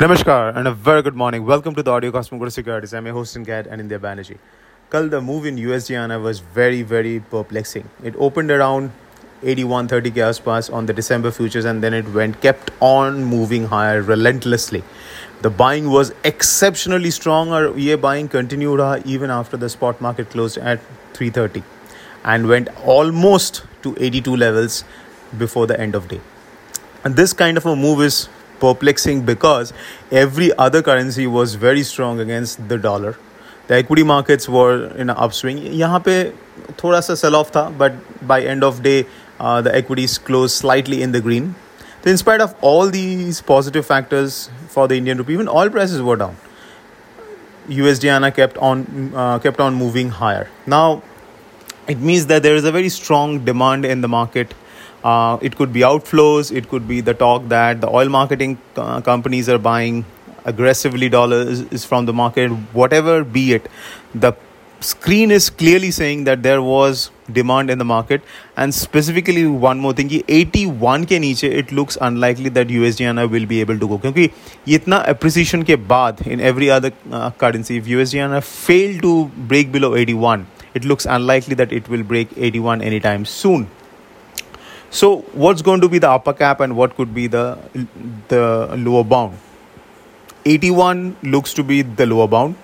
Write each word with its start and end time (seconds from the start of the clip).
Namaskar 0.00 0.56
and 0.56 0.66
a 0.66 0.72
very 0.72 1.02
good 1.02 1.14
morning. 1.14 1.44
Welcome 1.44 1.74
to 1.74 1.82
the 1.82 1.90
Audio 1.90 2.10
Cosmogora 2.10 2.50
Securities. 2.50 2.94
I'm 2.94 3.04
your 3.04 3.14
host 3.14 3.36
and 3.36 3.44
guide 3.44 3.66
Anindya 3.66 3.98
Banerjee. 3.98 4.38
Kal 4.90 5.10
the 5.10 5.20
move 5.20 5.44
in 5.44 5.56
USD 5.56 6.22
was 6.22 6.38
very 6.38 6.80
very 6.80 7.20
perplexing. 7.34 7.86
It 8.02 8.14
opened 8.16 8.50
around 8.50 8.92
81.30 9.42 10.14
ke 10.14 10.22
aspas 10.28 10.72
on 10.72 10.86
the 10.86 10.94
December 10.94 11.30
futures 11.40 11.66
and 11.66 11.82
then 11.82 11.92
it 11.92 12.08
went 12.14 12.40
kept 12.40 12.70
on 12.80 13.22
moving 13.34 13.66
higher 13.74 14.00
relentlessly. 14.00 14.82
The 15.42 15.50
buying 15.50 15.90
was 15.90 16.14
exceptionally 16.32 17.10
strong 17.10 17.52
or 17.52 17.62
ye 17.76 17.94
buying 18.08 18.32
continued 18.38 18.80
uh, 18.80 19.02
even 19.04 19.30
after 19.38 19.58
the 19.58 19.68
spot 19.68 20.00
market 20.00 20.30
closed 20.30 20.56
at 20.56 20.80
330 21.12 21.62
and 22.24 22.48
went 22.48 22.74
almost 22.96 23.64
to 23.82 23.94
82 23.98 24.34
levels 24.48 24.82
before 25.46 25.66
the 25.66 25.78
end 25.78 25.94
of 25.94 26.08
day. 26.08 26.22
And 27.04 27.16
this 27.16 27.34
kind 27.34 27.58
of 27.58 27.66
a 27.66 27.76
move 27.76 28.00
is 28.00 28.30
perplexing 28.59 29.21
because 29.25 29.73
every 30.11 30.51
other 30.57 30.81
currency 30.81 31.27
was 31.27 31.55
very 31.55 31.83
strong 31.83 32.19
against 32.19 32.67
the 32.69 32.77
dollar. 32.77 33.17
The 33.67 33.75
equity 33.75 34.03
markets 34.03 34.47
were 34.47 34.87
in 34.95 35.09
an 35.09 35.15
upswing. 35.17 35.57
यहाँ 35.57 36.03
पे 36.03 36.23
थोड़ा 36.83 36.99
सा 37.01 37.15
sell 37.17 37.35
off 37.35 37.51
था, 37.51 37.77
but 37.77 37.93
by 38.27 38.41
end 38.41 38.63
of 38.63 38.81
day, 38.83 39.05
uh, 39.39 39.61
the 39.61 39.75
equities 39.75 40.17
closed 40.17 40.55
slightly 40.55 41.01
in 41.01 41.11
the 41.11 41.21
green. 41.21 41.55
So 42.03 42.11
in 42.11 42.17
spite 42.17 42.41
of 42.41 42.53
all 42.61 42.89
these 42.89 43.41
positive 43.41 43.85
factors 43.85 44.49
for 44.69 44.87
the 44.87 44.95
Indian 44.95 45.17
rupee, 45.17 45.33
even 45.33 45.47
oil 45.47 45.69
prices 45.69 46.01
were 46.01 46.15
down. 46.15 46.37
USD 47.67 48.35
kept 48.35 48.57
on 48.57 49.11
uh, 49.15 49.39
kept 49.39 49.59
on 49.59 49.73
moving 49.73 50.09
higher. 50.09 50.47
Now, 50.67 51.01
it 51.87 51.97
means 51.97 52.27
that 52.27 52.43
there 52.43 52.55
is 52.55 52.63
a 52.63 52.71
very 52.71 52.89
strong 52.89 53.43
demand 53.43 53.85
in 53.85 54.01
the 54.01 54.07
market 54.07 54.53
uh, 55.03 55.37
it 55.41 55.55
could 55.55 55.73
be 55.73 55.81
outflows, 55.81 56.55
it 56.55 56.69
could 56.69 56.87
be 56.87 57.01
the 57.01 57.13
talk 57.13 57.47
that 57.49 57.81
the 57.81 57.89
oil 57.89 58.09
marketing 58.09 58.57
uh, 58.75 59.01
companies 59.01 59.49
are 59.49 59.57
buying 59.57 60.05
aggressively 60.45 61.09
dollars 61.09 61.61
is 61.71 61.85
from 61.85 62.05
the 62.05 62.13
market, 62.13 62.49
whatever 62.73 63.23
be 63.23 63.53
it. 63.53 63.69
The 64.13 64.33
screen 64.81 65.31
is 65.31 65.49
clearly 65.49 65.89
saying 65.91 66.25
that 66.25 66.43
there 66.43 66.61
was 66.61 67.09
demand 67.31 67.69
in 67.69 67.77
the 67.77 67.85
market 67.85 68.21
and 68.55 68.73
specifically 68.73 69.45
one 69.47 69.79
more 69.79 69.93
thing 69.93 70.09
कि 70.09 70.23
81 70.29 71.05
के 71.05 71.19
नीचे 71.19 71.49
it 71.59 71.71
looks 71.71 71.97
unlikely 72.07 72.49
that 72.49 72.67
USD 72.67 73.31
will 73.31 73.45
be 73.45 73.61
able 73.61 73.79
to 73.79 73.87
go 73.87 73.97
क्योंकि 73.97 74.29
ये 74.67 74.75
इतना 74.75 75.03
appreciation 75.13 75.63
के 75.65 75.75
बाद 75.75 76.21
in 76.27 76.39
every 76.39 76.69
other 76.69 76.91
uh, 77.11 77.31
currency 77.31 77.77
if 77.77 77.85
USD 77.85 78.43
fail 78.43 78.99
to 79.01 79.25
break 79.47 79.71
below 79.71 79.95
81 79.95 80.45
it 80.75 80.85
looks 80.85 81.05
unlikely 81.05 81.55
that 81.55 81.71
it 81.71 81.89
will 81.89 82.03
break 82.03 82.37
81 82.37 82.81
anytime 82.81 83.25
soon 83.25 83.67
So, 84.90 85.08
what's 85.34 85.62
going 85.62 85.80
to 85.80 85.88
be 85.88 85.98
the 85.98 86.10
upper 86.10 86.32
cap 86.32 86.60
and 86.60 86.76
what 86.76 86.96
could 86.96 87.14
be 87.14 87.26
the 87.28 87.44
the 88.28 88.42
lower 88.76 89.04
bound? 89.04 89.38
81 90.46 91.16
looks 91.22 91.54
to 91.54 91.64
be 91.64 91.82
the 91.82 92.06
lower 92.06 92.28
bound. 92.28 92.54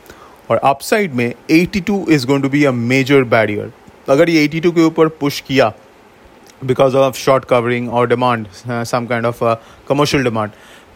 और 0.50 0.56
upside 0.56 1.14
में 1.14 1.32
82 1.50 2.08
is 2.10 2.26
going 2.26 2.42
to 2.42 2.48
be 2.48 2.64
a 2.64 2.70
major 2.72 3.24
barrier 3.24 3.72
अगर 4.08 4.28
ये 4.30 4.48
82 4.48 4.70
के 4.74 4.82
ऊपर 4.84 5.08
push 5.20 5.40
किया 5.40 5.72
because 6.64 6.96
of 6.96 7.16
short 7.16 7.44
covering 7.44 7.90
और 7.90 8.08
demand 8.08 8.46
some 8.68 9.06
kind 9.06 9.26
of 9.26 9.44
commercial 9.88 10.24
demand 10.24 10.50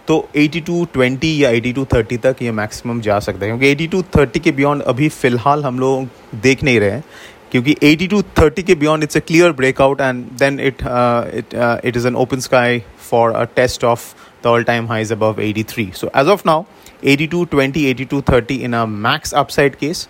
तो 0.09 0.29
82 0.37 0.87
20 0.97 1.25
या 1.25 1.51
82 1.51 1.85
30 1.95 2.19
तक 2.23 2.37
ये 2.43 2.53
मैक्सिमम 2.53 3.01
जा 3.01 3.19
सकता 3.21 3.47
है। 3.47 3.51
क्योंकि 3.51 3.89
82 3.89 4.03
30 4.17 4.41
के 4.41 4.53
बियॉन्ड 4.53 4.83
अभी 4.83 5.09
फ़िलहाल 5.09 5.65
हम 5.65 5.79
लोग 5.79 6.09
देख 6.43 6.63
नहीं 6.63 6.81
रहे 6.81 6.91
हैं। 6.91 7.05
क्योंकि 7.53 7.75
80 7.85 8.09
टू 8.11 8.23
30 8.39 8.63
के 8.63 8.75
beyond 8.75 9.05
it's 9.05 9.17
a 9.17 9.21
clear 9.21 9.53
breakout 9.61 10.01
and 10.01 10.25
then 10.39 10.61
it 10.61 10.83
it 10.83 11.55
it 11.85 11.97
is 11.97 12.07
an 12.09 12.17
open 12.17 12.41
sky 12.41 12.83
for 13.11 13.33
a 13.33 13.45
test 13.57 13.85
of 13.85 14.13
the 14.43 14.49
all 14.49 14.65
time 14.65 14.87
highs 14.87 15.11
above 15.11 15.39
83. 15.39 15.93
So 15.93 16.11
as 16.15 16.29
of 16.29 16.45
now, 16.45 16.67
82 17.03 17.47
20, 17.47 17.87
82 17.87 18.23
30 18.23 18.65
in 18.65 18.75
a 18.75 18.87
max 18.87 19.33
upside 19.33 19.79
case, 19.79 20.09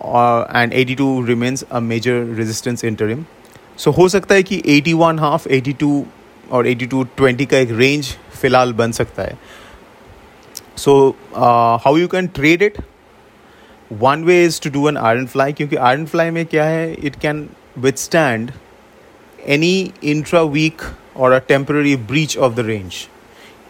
uh, 0.00 0.42
and 0.50 0.72
82 0.72 1.22
remains 1.22 1.64
a 1.70 1.80
major 1.80 2.24
resistance 2.24 2.84
interim. 2.84 3.26
So 3.76 3.92
हो 3.92 4.08
सकता 4.08 4.34
है 4.34 4.42
कि 4.42 4.62
81 4.66 5.18
half, 5.18 5.46
82 5.46 6.04
और 6.50 6.66
82 6.66 7.04
20 7.20 7.46
का 7.46 7.58
एक 7.58 7.70
range 7.80 8.12
फ़िलहाल 8.40 8.72
बन 8.72 8.92
सकता 8.92 9.22
है. 9.22 9.38
Uh, 10.84 11.78
how 11.78 11.94
you 11.96 12.08
can 12.08 12.28
trade 12.38 12.62
it? 12.62 12.78
One 14.00 14.24
way 14.24 14.44
is 14.44 14.60
to 14.62 14.70
do 14.70 14.88
an 14.88 14.96
iron 14.96 15.26
fly 15.26 15.52
क्योंकि 15.52 15.76
आयरन 15.76 16.04
फ्लाई 16.06 16.30
में 16.30 16.44
क्या 16.46 16.64
है? 16.64 16.92
It 16.94 17.16
can 17.22 17.48
withstand 17.96 18.50
any 19.48 19.92
intra 20.04 20.42
week 20.56 20.82
or 21.16 21.32
a 21.32 21.38
temporary 21.48 21.96
breach 22.10 22.36
of 22.38 22.54
the 22.54 22.66
range 22.66 23.06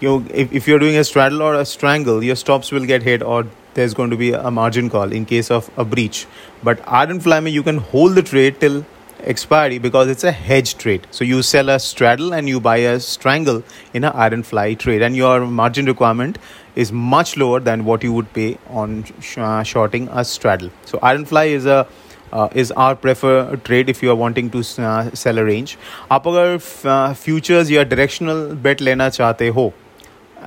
क्यों 0.01 0.21
if 0.35 0.71
you 0.71 0.77
are 0.77 0.81
doing 0.81 0.99
a 0.99 1.03
straddle 1.03 1.43
or 1.43 1.55
a 1.55 1.63
strangle 1.73 2.25
your 2.25 2.37
stops 2.37 2.73
will 2.73 2.85
get 2.85 3.05
hit 3.05 3.23
और 3.23 3.45
there 3.77 3.85
is 3.85 3.95
going 3.95 4.11
to 4.13 4.17
be 4.19 4.31
a 4.31 4.51
margin 4.51 4.89
call 4.89 5.13
in 5.13 5.25
case 5.25 5.53
of 5.53 5.69
a 5.79 5.83
breach 5.91 6.27
but 6.65 6.81
iron 6.89 7.21
fly 7.21 7.41
में 7.41 7.51
you 7.53 7.63
can 7.63 7.79
hold 7.95 8.19
the 8.19 8.25
trade 8.31 8.59
till 8.61 8.83
expiry 9.22 9.78
because 9.80 10.08
it's 10.08 10.24
a 10.24 10.32
hedge 10.32 10.78
trade. 10.78 11.08
So 11.12 11.24
you 11.26 11.42
sell 11.42 11.70
a 11.70 11.80
straddle 11.80 12.34
and 12.34 12.48
you 12.48 12.60
buy 12.60 12.78
a 12.78 13.00
strangle 13.00 13.64
in 13.94 14.04
an 14.04 14.12
iron 14.14 14.44
fly 14.44 14.74
trade, 14.74 15.02
and 15.02 15.16
your 15.16 15.46
margin 15.46 15.86
requirement 15.86 16.38
is 16.76 16.92
much 16.92 17.38
lower 17.38 17.60
than 17.60 17.86
what 17.86 18.04
you 18.04 18.14
would 18.14 18.32
pay 18.34 18.58
on 18.70 19.04
sh- 19.20 19.38
uh, 19.38 19.64
shorting 19.64 20.08
a 20.12 20.24
straddle. 20.24 20.70
So 20.86 21.00
iron 21.02 21.26
fly 21.26 21.46
is 21.46 21.66
a 21.66 21.88
uh, 22.32 22.50
is 22.54 22.72
our 22.74 22.96
preferred 22.96 23.64
trade 23.64 23.90
if 23.90 24.04
you 24.04 24.12
are 24.12 24.16
wanting 24.16 24.50
to 24.52 24.60
uh, 24.60 25.10
sell 25.14 25.38
a 25.38 25.46
range. 25.46 25.78
आप 26.12 26.28
अगर 26.28 27.16
futures 27.26 27.72
या 27.72 27.84
directional 27.90 28.56
bet 28.68 28.82
लेना 28.82 29.10
चाहते 29.10 29.48
हो 29.58 29.72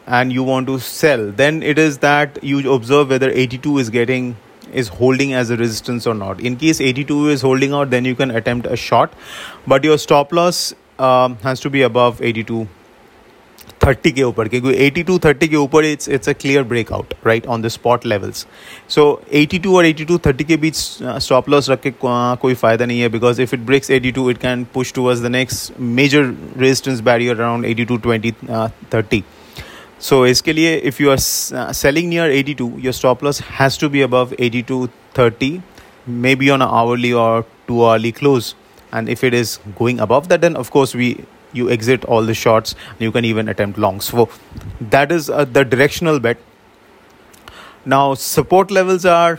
and 0.07 0.33
you 0.33 0.43
want 0.43 0.67
to 0.67 0.79
sell, 0.79 1.31
then 1.33 1.63
it 1.63 1.79
is 1.79 1.99
that 1.99 2.39
you 2.43 2.73
observe 2.73 3.11
whether 3.11 3.31
82 3.31 3.79
is 3.79 3.91
getting 3.91 4.37
is 4.74 4.88
holding 4.88 5.34
as 5.34 5.50
a 5.50 5.58
resistance 5.58 6.08
or 6.08 6.14
not. 6.14 6.40
In 6.40 6.56
case 6.56 6.82
82 6.82 7.30
is 7.30 7.42
holding 7.42 7.74
out, 7.74 7.90
then 7.90 8.06
you 8.06 8.16
can 8.16 8.32
attempt 8.32 8.68
a 8.68 8.76
short, 8.76 9.14
but 9.68 9.84
your 9.84 9.98
stop 9.98 10.32
loss 10.32 10.74
um, 11.00 11.38
has 11.38 11.60
to 11.62 11.70
be 11.70 11.82
above 11.84 12.22
82 12.22 12.68
30 13.84 14.12
के 14.12 14.24
ऊपर 14.24 14.48
क्योंकि 14.48 14.74
82 14.90 15.18
30 15.20 15.48
के 15.50 15.56
ऊपर 15.56 15.86
it's 15.86 16.10
it's 16.10 16.30
a 16.30 16.34
clear 16.34 16.64
breakout 16.64 17.14
right 17.26 17.46
on 17.46 17.62
the 17.62 17.68
spot 17.68 18.06
levels 18.06 18.46
so 18.90 19.04
82 19.36 19.74
और 19.76 19.86
82 19.86 20.18
30 20.28 20.44
के 20.48 20.58
बीच 20.58 20.76
stop 20.76 21.50
loss 21.50 21.70
रख 21.70 21.82
के 21.82 21.92
कोई 22.02 22.54
फ़ायदा 22.54 22.86
नहीं 22.86 23.00
है 23.02 23.10
because 23.10 23.42
if 23.42 23.56
it 23.56 23.62
breaks 23.66 23.92
82 23.92 24.30
it 24.32 24.38
can 24.42 24.66
push 24.74 24.94
towards 24.94 25.22
the 25.22 25.32
next 25.36 25.80
major 26.00 26.34
resistance 26.58 27.00
barrier 27.10 27.36
around 27.36 27.66
82 27.66 28.00
20 28.08 28.34
30 28.94 29.22
so 29.99 30.25
इसके 30.27 30.53
लिए 30.53 30.81
if 30.91 31.01
you 31.01 31.11
are 31.11 31.21
uh, 31.61 31.73
selling 31.73 32.09
near 32.09 32.31
82 32.31 32.69
your 32.87 32.93
stop 32.93 33.23
loss 33.23 33.41
has 33.59 33.77
to 33.83 33.89
be 33.89 34.03
above 34.03 34.33
82 34.39 34.89
30 35.15 35.63
maybe 36.07 36.51
on 36.51 36.63
an 36.63 36.69
hourly 36.69 37.13
or 37.13 37.45
two 37.67 37.85
hourly 37.85 38.13
close 38.13 38.55
and 38.93 39.09
if 39.09 39.23
it 39.23 39.35
is 39.35 39.59
going 39.81 40.01
above 40.01 40.29
that 40.29 40.41
then 40.41 40.57
of 40.57 40.71
course 40.71 40.95
we 40.95 41.25
you 41.53 41.69
exit 41.71 42.05
all 42.05 42.23
the 42.23 42.35
shorts 42.35 42.75
and 42.91 43.01
you 43.01 43.13
can 43.13 43.25
even 43.25 43.49
attempt 43.49 43.79
longs 43.79 44.05
so 44.05 44.29
that 44.81 45.13
is 45.13 45.29
uh, 45.29 45.45
the 45.45 45.65
directional 45.65 46.21
bet 46.21 46.39
now 47.85 48.15
support 48.15 48.71
levels 48.71 49.05
are 49.05 49.39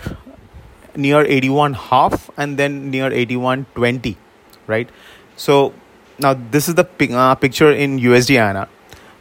near 0.95 1.23
81 1.23 1.73
half 1.73 2.29
and 2.37 2.57
then 2.57 2.89
near 2.91 3.11
81 3.11 3.65
20 3.75 4.17
right 4.67 4.89
so 5.35 5.73
now 6.19 6.33
this 6.33 6.67
is 6.67 6.75
the 6.75 6.87
uh, 7.11 7.35
picture 7.35 7.71
in 7.71 7.99
USD 7.99 8.35
INR 8.35 8.67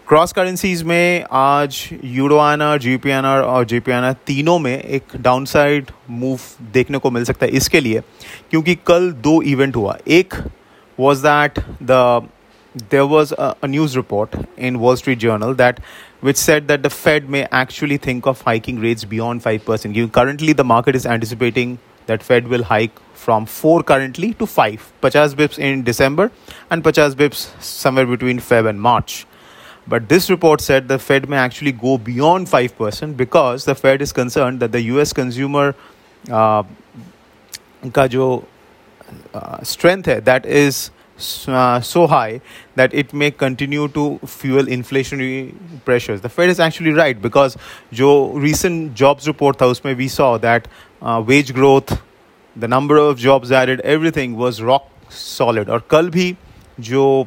Cross 0.08 0.32
currencies 0.34 0.82
में 0.84 1.24
आज 1.34 1.78
euro INR 2.06 2.78
G 2.80 2.96
P 3.04 3.10
N 3.10 3.26
R 3.26 3.42
और 3.42 3.64
G 3.66 3.80
P 3.80 3.92
N 3.92 4.04
are 4.04 4.14
तीनों 4.28 4.58
में 4.60 4.78
एक 4.78 5.16
downside 5.18 5.90
move 6.10 6.40
देखने 6.74 6.98
को 6.98 7.12
मिल 7.12 7.24
सकता 7.26 7.46
है 7.46 7.52
इसके 7.52 7.80
लिए, 7.80 8.02
क्योंकि 8.52 8.76
कल 8.88 9.12
दो 9.24 9.42
इवेंट 9.42 9.76
हुआ। 9.76 9.98
एक 10.08 10.34
was 10.98 11.24
that 11.24 11.60
the 11.82 12.28
there 12.92 13.02
was 13.02 13.34
a 13.34 13.52
news 13.66 13.96
report 13.96 14.38
in 14.60 14.76
Wall 14.76 14.96
Street 14.96 15.20
Journal 15.20 15.56
that 15.56 15.80
which 16.24 16.38
said 16.38 16.64
that 16.64 16.82
the 16.82 16.88
Fed 16.88 17.30
may 17.30 17.42
actually 17.42 17.98
think 18.08 18.28
of 18.28 18.44
hiking 18.46 18.84
rates 18.84 19.06
beyond 19.08 19.42
five 19.42 19.62
percent 19.68 19.94
क्योंकि 19.94 20.12
currently 20.16 20.54
the 20.54 20.72
market 20.74 20.96
is 20.96 21.08
anticipating 21.08 21.78
that 22.08 22.22
Fed 22.22 22.48
will 22.48 22.64
hike 22.64 23.00
from 23.26 23.46
four 23.60 23.82
currently 23.88 24.34
to 24.40 24.46
five 24.48 24.80
पचास 25.04 25.34
bips 25.34 25.60
in 25.60 25.84
December 25.84 26.30
and 26.72 26.84
पचास 26.84 27.14
bips 27.14 27.48
somewhere 27.84 28.08
between 28.08 28.40
Feb 28.42 28.70
and 28.70 28.80
March 28.80 29.26
But 29.87 30.09
this 30.09 30.31
report 30.31 30.61
said 30.61 30.89
the 30.89 30.99
Fed 30.99 31.29
may 31.29 31.37
actually 31.37 31.73
go 31.73 31.99
beyond 31.99 32.49
5% 32.49 33.17
because 33.17 33.65
the 33.65 33.75
Fed 33.75 34.03
is 34.03 34.13
concerned 34.13 34.61
that 34.61 34.73
the 34.73 34.83
US 34.83 35.13
consumer 35.13 35.75
uh, 36.29 36.63
का 37.85 38.07
जो 38.09 38.45
uh, 39.35 39.63
strength 39.63 40.07
है 40.07 40.23
that 40.25 40.47
is 40.47 40.91
uh, 41.49 41.81
so 41.81 42.07
high 42.07 42.41
that 42.77 42.95
it 42.95 43.13
may 43.13 43.31
continue 43.31 43.89
to 43.89 44.19
fuel 44.27 44.65
inflationary 44.65 45.55
pressures. 45.85 46.21
The 46.21 46.29
Fed 46.29 46.51
is 46.51 46.61
actually 46.61 46.93
right 46.93 47.21
because 47.21 47.57
जो 47.93 48.35
recent 48.35 48.95
jobs 48.95 49.27
report 49.27 49.59
था 49.59 49.67
उसमें 49.67 49.97
we 49.97 50.09
saw 50.09 50.39
that 50.39 50.69
uh, 51.03 51.23
wage 51.27 51.55
growth, 51.55 52.01
the 52.57 52.69
number 52.69 52.97
of 52.97 53.19
jobs 53.19 53.53
added, 53.53 53.81
everything 53.81 54.37
was 54.37 54.63
rock 54.63 54.89
solid. 55.09 55.69
और 55.69 55.83
कल 55.91 56.11
भी 56.11 56.37
जो 56.81 57.27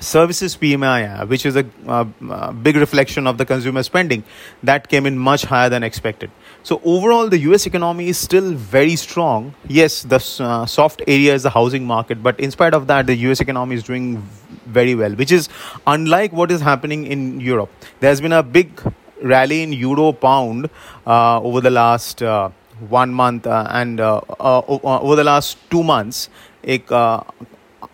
services 0.00 0.56
PMI, 0.56 1.26
which 1.28 1.44
is 1.44 1.56
a, 1.56 1.66
a, 1.86 2.52
big 2.52 2.76
reflection 2.76 3.26
of 3.26 3.38
the 3.38 3.44
consumer 3.44 3.82
spending, 3.82 4.24
that 4.62 4.88
came 4.88 5.06
in 5.06 5.18
much 5.18 5.42
higher 5.42 5.68
than 5.68 5.82
expected. 5.82 6.30
So 6.62 6.80
overall, 6.84 7.28
the 7.28 7.38
U.S. 7.50 7.66
economy 7.66 8.08
is 8.08 8.18
still 8.18 8.52
very 8.52 8.96
strong. 8.96 9.54
Yes, 9.66 10.02
the 10.02 10.16
uh, 10.40 10.66
soft 10.66 11.02
area 11.06 11.34
is 11.34 11.42
the 11.42 11.50
housing 11.50 11.84
market, 11.84 12.22
but 12.22 12.38
in 12.38 12.50
spite 12.50 12.74
of 12.74 12.86
that, 12.86 13.06
the 13.06 13.16
U.S. 13.16 13.40
economy 13.40 13.74
is 13.76 13.82
doing 13.82 14.22
very 14.66 14.94
well, 14.94 15.12
which 15.12 15.32
is 15.32 15.48
unlike 15.86 16.32
what 16.32 16.50
is 16.50 16.60
happening 16.60 17.06
in 17.06 17.40
Europe. 17.40 17.70
There's 18.00 18.20
been 18.20 18.32
a 18.32 18.42
big 18.42 18.80
rally 19.22 19.62
in 19.62 19.72
euro 19.72 20.12
pound 20.12 20.70
uh, 21.06 21.40
over 21.40 21.60
the 21.60 21.70
last 21.70 22.22
uh, 22.22 22.50
one 22.88 23.12
month 23.12 23.46
uh, 23.46 23.66
and 23.70 24.00
uh, 24.00 24.20
uh, 24.38 24.60
over 24.68 25.16
the 25.16 25.24
last 25.24 25.58
two 25.70 25.82
months. 25.82 26.28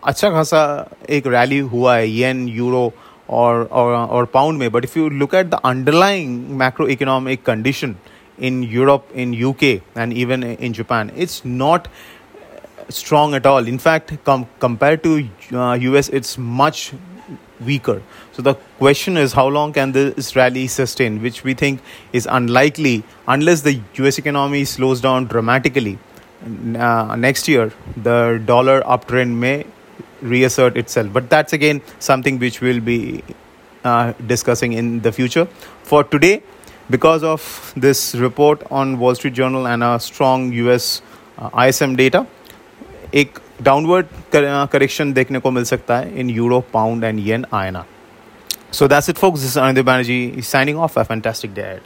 अच्छा 0.06 0.30
खासा 0.30 0.62
एक 1.10 1.26
rally 1.26 1.58
हुआ 1.74 1.96
है 1.96 2.08
येन 2.10 2.46
euro 2.48 2.92
और 3.38 3.62
और 3.80 3.94
और 3.94 4.24
pound 4.34 4.58
में 4.58 4.70
but 4.72 4.84
if 4.84 4.98
you 4.98 5.08
look 5.08 5.34
at 5.34 5.46
the 5.46 5.60
underlying 5.64 6.38
macro 6.58 6.86
economic 6.88 7.44
condition 7.46 7.94
in 8.40 8.62
Europe, 8.62 9.08
in 9.14 9.34
UK, 9.34 9.82
and 9.94 10.12
even 10.12 10.42
in 10.42 10.72
Japan. 10.72 11.12
It's 11.14 11.44
not 11.44 11.88
strong 12.88 13.34
at 13.34 13.46
all. 13.46 13.66
In 13.66 13.78
fact, 13.78 14.12
com- 14.24 14.48
compared 14.58 15.02
to 15.04 15.28
uh, 15.52 15.74
US, 15.74 16.08
it's 16.08 16.36
much 16.38 16.92
weaker. 17.64 18.02
So 18.32 18.42
the 18.42 18.54
question 18.78 19.16
is, 19.16 19.32
how 19.34 19.46
long 19.46 19.72
can 19.72 19.92
this 19.92 20.34
rally 20.34 20.66
sustain? 20.66 21.20
Which 21.22 21.44
we 21.44 21.54
think 21.54 21.80
is 22.12 22.26
unlikely 22.30 23.02
unless 23.28 23.60
the 23.60 23.80
US 23.94 24.18
economy 24.18 24.64
slows 24.64 25.00
down 25.00 25.26
dramatically. 25.26 25.98
Uh, 26.42 27.16
next 27.16 27.48
year, 27.48 27.70
the 28.02 28.42
dollar 28.46 28.80
uptrend 28.82 29.34
may 29.34 29.66
reassert 30.24 30.76
itself. 30.76 31.12
But 31.12 31.30
that's 31.30 31.52
again 31.52 31.82
something 31.98 32.38
which 32.38 32.60
we'll 32.60 32.80
be 32.80 33.22
uh, 33.84 34.12
discussing 34.26 34.72
in 34.72 35.00
the 35.00 35.12
future. 35.12 35.46
For 35.82 36.04
today, 36.04 36.42
because 36.88 37.22
of 37.22 37.72
this 37.76 38.14
report 38.14 38.62
on 38.70 38.98
Wall 38.98 39.14
Street 39.14 39.34
Journal 39.34 39.66
and 39.66 39.82
a 39.82 39.98
strong 40.00 40.52
US 40.52 41.02
uh, 41.38 41.50
ISM 41.68 41.96
data, 41.96 42.26
एक 43.14 43.38
downward 43.62 44.06
correction 44.72 45.12
देखने 45.12 45.38
को 45.38 45.50
मिल 45.50 45.64
सकता 45.64 45.96
है 45.98 46.18
in 46.20 46.28
euro 46.30 46.60
pound 46.72 47.04
and 47.04 47.18
yen 47.26 47.44
आयना 47.52 47.84
So 48.72 48.86
that's 48.86 49.08
it, 49.08 49.18
folks. 49.18 49.40
This 49.40 49.50
is 49.50 49.56
Anand 49.56 49.82
Banerjee 49.82 50.44
signing 50.44 50.76
off. 50.76 50.96
A 50.96 51.04
fantastic 51.04 51.54
day 51.54 51.62
ahead. 51.62 51.82